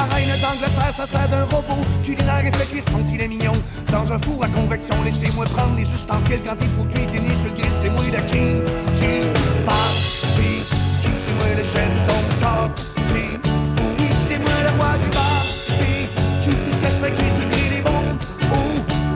[0.10, 3.53] la reine d'Angleterre, ça sert d'un robot culinaire et fait cuire son filet mignon.
[3.91, 7.72] Dans un four à convection, laissez-moi prendre les ustensiles quand il faut cuisiner le grill,
[7.82, 8.62] c'est moi le king.
[8.93, 9.28] Tu
[9.66, 9.99] parles,
[10.36, 10.64] qui
[11.03, 13.16] c'est moi le chef, donc top, vous,
[13.99, 15.43] oui, c'est moi le roi du bar.
[16.43, 18.03] Qui tout ce que je fais cuire sur le grill est bon.
[18.51, 18.56] Oh,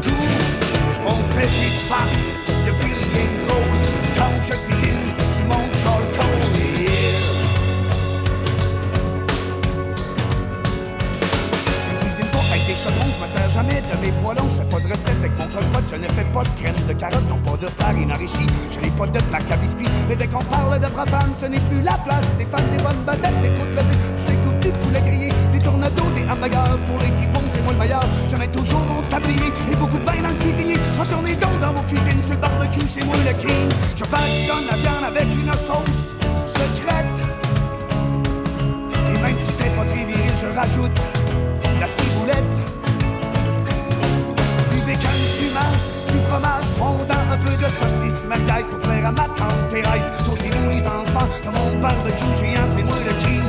[0.02, 0.28] tout,
[1.06, 2.28] on fait plus de farce,
[14.02, 14.47] mes poêlons.
[14.50, 16.93] Je fais pas de recette avec mon croque-pot, je ne fais pas de crème de
[16.93, 18.47] carotte, non pas de farine enrichie.
[18.72, 21.60] Je n'ai pas de plaque à biscuits, mais dès qu'on parle de brabant, ce n'est
[21.70, 22.26] plus la place.
[22.38, 26.12] Des femmes, des bonnes baguettes, des côtes levées, je t'écoute du poulet grillé, des tornados,
[26.16, 26.80] des hamburgers.
[26.88, 28.04] Pour les petits bons, c'est moi le meilleur.
[28.28, 30.78] Je mets toujours mon tablier et beaucoup de vin dans le cuisinier.
[31.00, 33.70] Retournez donc dans vos cuisines, sur le barbecue, c'est moi le king.
[33.95, 36.08] Je passionne la viande avec une sauce
[36.47, 37.18] secrète.
[39.10, 41.00] Et même si c'est pas très viril, je rajoute
[41.80, 42.78] la ciboulette.
[45.00, 45.08] Du
[46.12, 50.10] du fromage fondant, un peu de saucisse merguez pour plaire à ma tante Thérèse.
[50.26, 53.43] Saucez-nous les enfants, de mon barbecue géant, c'est moi le king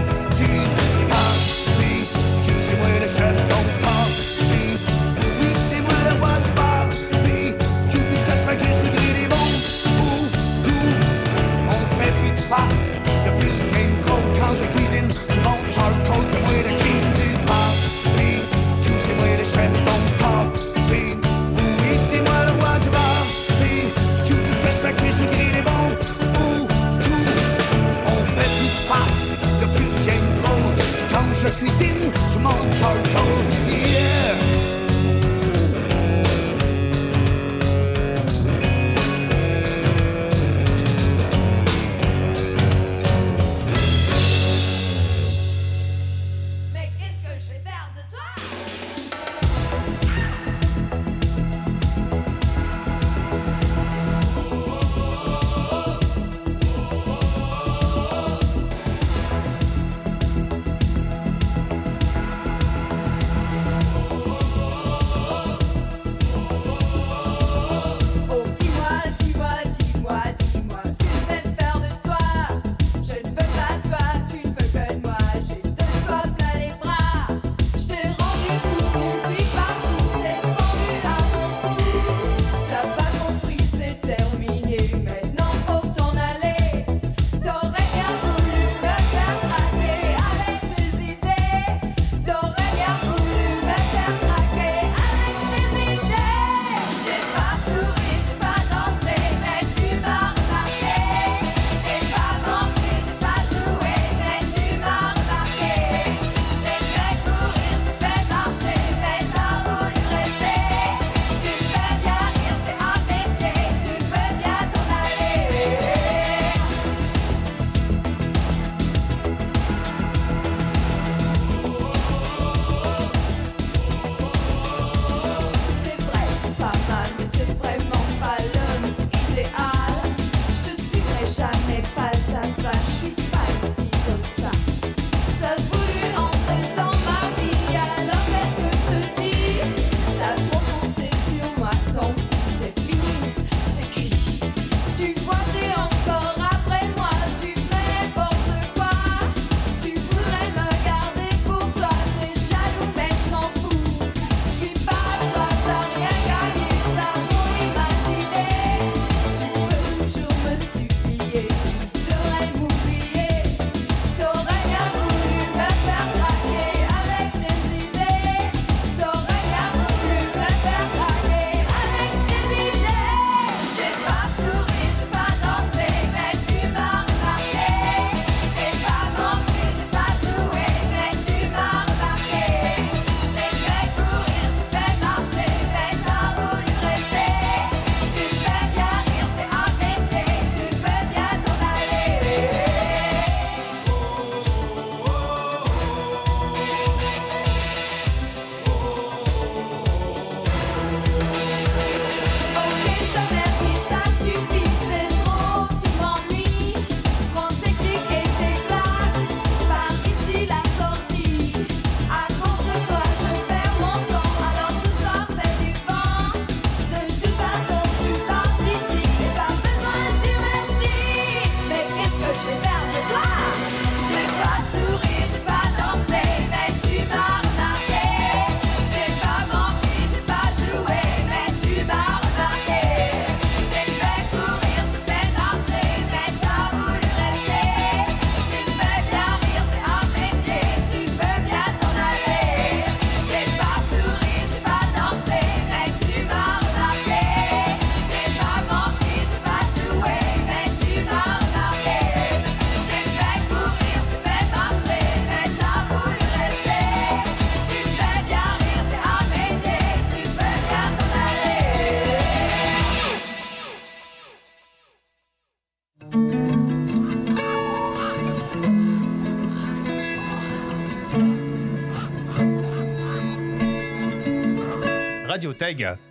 [275.40, 275.54] Radio.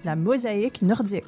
[0.06, 1.24] La mosaïque nordique.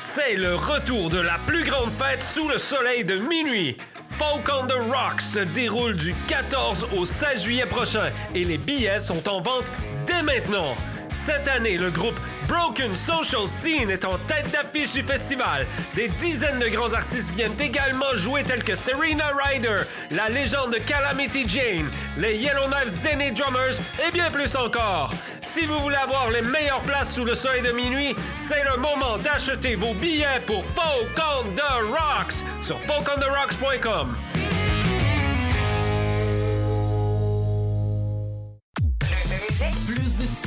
[0.00, 3.76] C'est le retour de la plus grande fête sous le soleil de minuit.
[4.18, 8.98] Folk on the Rocks se déroule du 14 au 16 juillet prochain et les billets
[8.98, 9.70] sont en vente
[10.06, 10.74] dès maintenant.
[11.12, 15.66] Cette année, le groupe Broken Social Scene est en tête d'affiche du festival.
[15.94, 20.78] Des dizaines de grands artistes viennent également jouer tels que Serena Ryder, la légende de
[20.78, 25.12] Calamity Jane, les Yellowknives Denny Drummers et bien plus encore.
[25.42, 29.18] Si vous voulez avoir les meilleures places sous le soleil de minuit, c'est le moment
[29.18, 34.16] d'acheter vos billets pour Folk on the Rocks sur folkontherocks.com.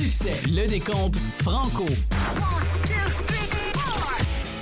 [0.04, 0.50] succès.
[0.52, 1.86] Le décompte franco.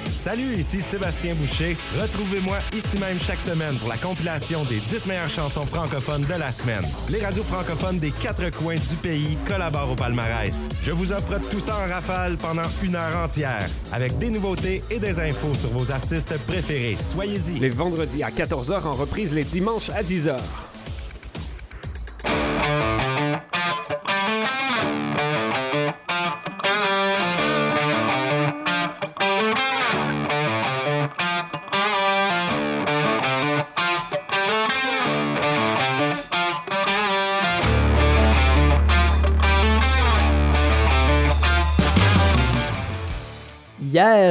[0.08, 1.76] Salut, ici Sébastien Boucher.
[2.00, 6.52] Retrouvez-moi ici même chaque semaine pour la compilation des 10 meilleures chansons francophones de la
[6.52, 6.84] semaine.
[7.10, 10.68] Les radios francophones des quatre coins du pays collaborent au palmarès.
[10.84, 15.00] Je vous offre tout ça en rafale pendant une heure entière, avec des nouveautés et
[15.00, 16.98] des infos sur vos artistes préférés.
[17.04, 17.58] Soyez-y.
[17.60, 20.38] Les vendredis à 14h en reprise les dimanches à 10h.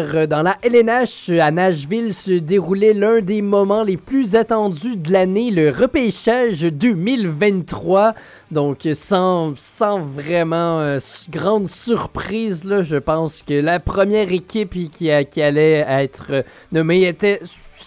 [0.00, 5.12] Euh, dans la LNH à Nashville se déroulait l'un des moments les plus attendus de
[5.12, 8.14] l'année, le repêchage 2023.
[8.50, 10.98] Donc, sans, sans vraiment euh,
[11.30, 16.42] grande surprise, je pense que la première équipe qui allait être euh,
[16.72, 17.40] nommée était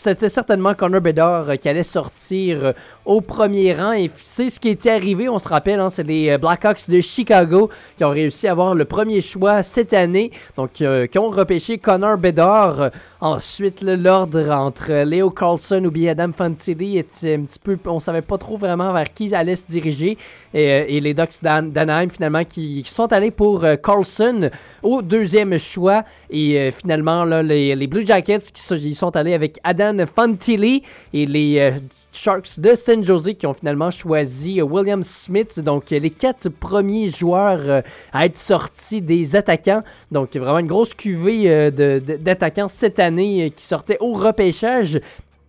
[0.04, 2.74] c'était certainement Connor Bedard euh, qui allait sortir euh,
[3.06, 3.94] au premier rang.
[3.94, 7.00] Et c'est ce qui était arrivé, on se rappelle, hein, c'est les euh, Blackhawks de
[7.00, 10.32] Chicago qui ont réussi à avoir le premier choix cette année.
[10.58, 12.92] Donc, qui ont repêché Connor Bedard.
[13.26, 17.78] Ensuite, l'ordre entre Leo Carlson ou bien Adam Fantilli était un petit peu.
[17.86, 20.18] On savait pas trop vraiment vers qui allait se diriger.
[20.54, 24.50] Et, euh, les Ducks d'An- d'Anaheim, finalement, qui, sont allés pour euh, Carlson
[24.82, 26.04] au deuxième choix.
[26.30, 30.84] Et euh, finalement, les, les Blue Jackets qui sont, ils sont allés avec Adam Fantilli
[31.14, 31.72] et les
[32.12, 35.62] Sharks de San Jose qui ont finalement choisi William Smith.
[35.62, 39.84] Donc, les quatre premiers joueurs à être sortis des attaquants.
[40.12, 45.00] Donc, vraiment une grosse cuvée d'attaquants cette année euh, qui sortaient au repêchage.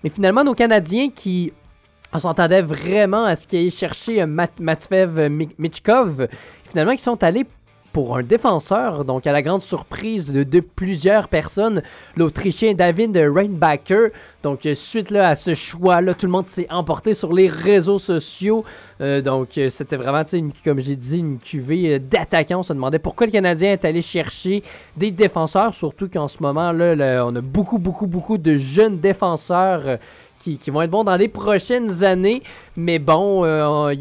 [0.02, 1.52] Mais finalement, nos Canadiens qui
[2.12, 6.28] on s'entendait vraiment à ce qu'ils aient cherché euh, Mat- Matveev Mi- Michkov.
[6.70, 7.44] Finalement, ils sont allés
[7.94, 11.80] pour un défenseur, donc à la grande surprise de, plusieurs personnes,
[12.16, 14.08] l'Autrichien David Reinbacher.
[14.42, 18.64] Donc, suite à ce choix-là, tout le monde s'est emporté sur les réseaux sociaux.
[19.00, 22.58] Euh, donc, c'était vraiment, une- comme j'ai dit, une cuvée d'attaquants.
[22.58, 24.64] On se demandait pourquoi le Canadien est allé chercher
[24.96, 29.82] des défenseurs, surtout qu'en ce moment, là, on a beaucoup, beaucoup, beaucoup de jeunes défenseurs.
[29.86, 29.96] euh,
[30.44, 32.42] qui, vont être bons dans les prochaines années.
[32.76, 33.94] Mais bon, euh,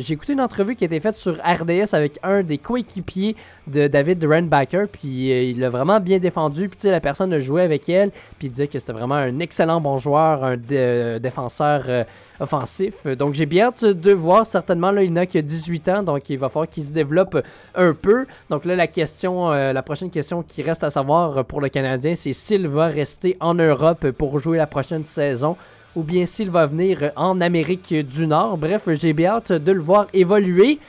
[0.00, 3.36] j'ai écouté une entrevue qui a été faite sur RDS avec un des coéquipiers
[3.66, 6.68] de David Renbacker, puis euh, il l'a vraiment bien défendu.
[6.68, 9.80] Puis la personne a joué avec elle, puis il disait que c'était vraiment un excellent
[9.80, 12.04] bon joueur, un dé- défenseur euh,
[12.40, 13.06] offensif.
[13.06, 14.46] Donc j'ai bien hâte de voir.
[14.46, 17.42] Certainement, là, il n'a que 18 ans, donc il va falloir qu'il se développe
[17.74, 18.26] un peu.
[18.50, 22.14] Donc là, la question, euh, la prochaine question qui reste à savoir pour le Canadien,
[22.14, 25.56] c'est s'il va rester en Europe pour jouer la prochaine saison
[25.94, 28.58] ou bien s'il va venir en Amérique du Nord.
[28.58, 30.80] Bref, j'ai bien hâte de le voir évoluer.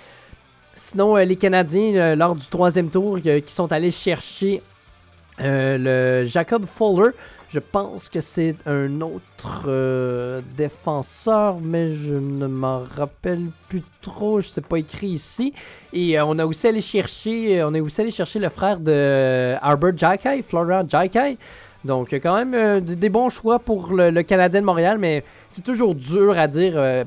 [0.74, 4.62] Sinon, euh, les Canadiens, euh, lors du troisième tour, qui sont allés chercher
[5.38, 7.12] le Jacob Fuller.
[7.56, 14.42] Je pense que c'est un autre euh, défenseur, mais je ne m'en rappelle plus trop.
[14.42, 15.54] Je sais pas écrit ici.
[15.94, 19.56] Et euh, on a aussi allé chercher, on est aussi allé chercher le frère de
[19.62, 21.38] Albert Jaikai, Florent Jaikai.
[21.86, 25.64] Donc, euh, quand même, euh, des bons choix pour le, Canadien de Montréal, mais c'est
[25.64, 26.74] toujours dur à dire.
[26.76, 27.06] euh,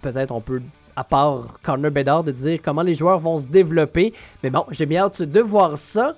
[0.00, 0.62] Peut-être on peut,
[0.96, 4.14] à part Connor Bedard, de dire comment les joueurs vont se développer.
[4.42, 6.16] Mais bon, j'ai bien hâte de voir ça.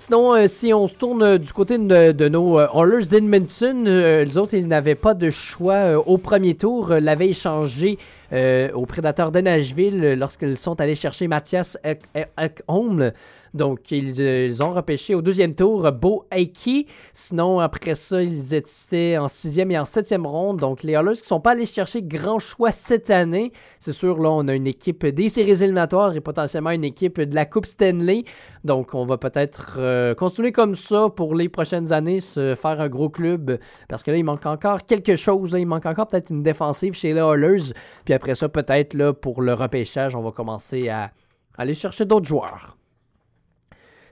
[0.00, 4.38] Sinon, euh, si on se tourne euh, du côté de, nos euh, Oilers d'Edmonton, les
[4.38, 6.90] autres, ils n'avaient pas de choix au premier tour.
[6.90, 7.98] L'avaient échangé
[8.32, 13.10] aux Prédateurs de Nashville lorsqu'ils sont allés chercher Mathias Ek- Ek- Ekholm.
[13.54, 16.86] Donc, ils, ont repêché au deuxième tour Bo Aiki.
[17.12, 20.58] Sinon, après ça, ils étaient en sixième et en septième ronde.
[20.58, 23.52] Donc, les Oilers qui sont pas allés chercher grand choix cette année.
[23.78, 27.34] C'est sûr, là, on a une équipe des séries éliminatoires et potentiellement une équipe de
[27.34, 28.24] la Coupe Stanley.
[28.64, 32.88] Donc, on va peut-être euh, continuer comme ça pour les prochaines années, se faire un
[32.88, 33.58] gros club.
[33.88, 35.52] Parce que là, il manque encore quelque chose.
[35.52, 35.58] là.
[35.58, 37.72] Il manque encore peut-être une défensive chez les Oilers.
[38.04, 41.10] Puis après ça, peut-être, pour le repêchage, on va commencer à
[41.56, 42.77] aller chercher d'autres joueurs.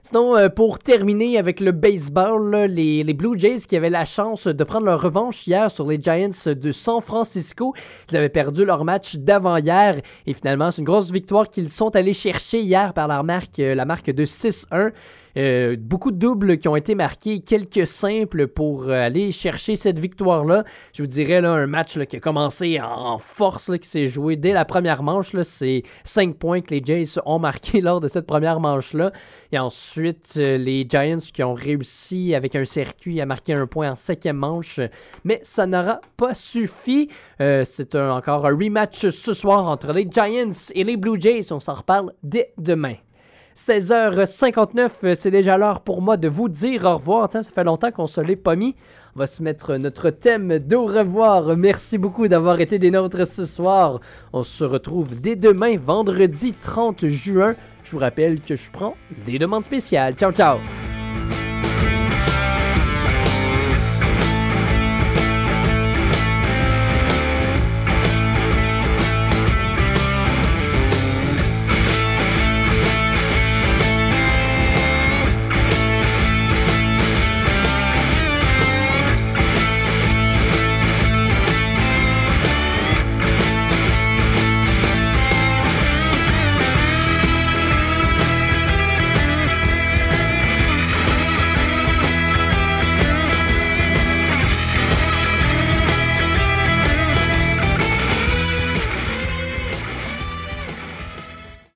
[0.07, 4.63] Sinon, euh, pour terminer avec le baseball, les Blue Jays qui avaient la chance de
[4.63, 7.73] prendre leur revanche hier sur les Giants de San Francisco,
[8.09, 12.13] ils avaient perdu leur match d'avant-hier et finalement, c'est une grosse victoire qu'ils sont allés
[12.13, 14.93] chercher hier par la marque, euh, la marque de 6-1.
[15.37, 19.99] Euh, beaucoup de doubles qui ont été marqués, quelques simples pour euh, aller chercher cette
[19.99, 20.63] victoire-là.
[20.93, 24.51] Je vous dirais là, un match qui a commencé en, force, qui s'est joué dès
[24.51, 25.31] la première manche.
[25.43, 29.11] C'est 5 points que les Jays ont marqué lors de cette première manche-là.
[29.51, 33.91] Et ensuite, euh, les Giants qui ont réussi avec un circuit à marquer un point
[33.91, 34.79] en cinquième manche.
[35.23, 37.09] Mais ça n'aura pas suffi.
[37.39, 41.51] C'est encore un rematch ce soir entre les Giants et les Blue Jays.
[41.51, 42.95] On s'en reparle dès demain.
[43.57, 47.27] 16h59, euh, c'est déjà l'heure pour moi de vous dire au revoir.
[47.27, 48.75] Tiens, ça fait longtemps qu'on se l'est pas mis.
[49.15, 51.57] On va se mettre notre thème d'au revoir.
[51.57, 53.99] Merci beaucoup d'avoir été des nôtres ce soir.
[54.31, 57.55] On se retrouve dès demain, vendredi 30 juin.
[57.83, 58.95] Je vous rappelle que je prends
[59.25, 60.13] des demandes spéciales.
[60.13, 60.59] Ciao, ciao!